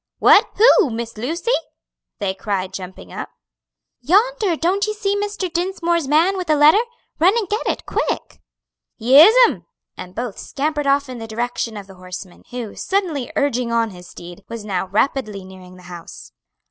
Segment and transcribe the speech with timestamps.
[0.17, 1.51] "What who Miss Lucy?"
[2.17, 3.29] they cried, jumping up.
[3.99, 5.47] "Yonder; don't you see Mr.
[5.47, 6.81] Dinsmore's man with a letter?
[7.19, 8.41] Run and get it, quick!"
[8.97, 13.91] "Yes'm!" and both scampered off in the direction of the horseman, who, suddenly urging on
[13.91, 16.31] his steed, was now rapidly nearing the house.